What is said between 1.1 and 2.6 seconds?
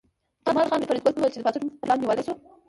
ته وویل چې د پاڅون پلان نیول شوی